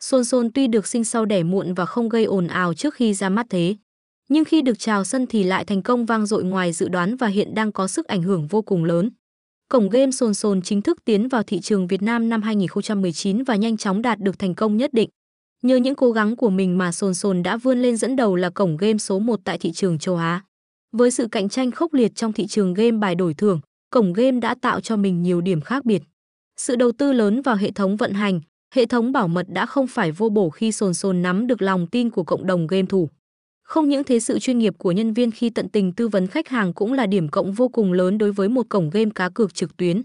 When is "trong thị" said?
22.14-22.46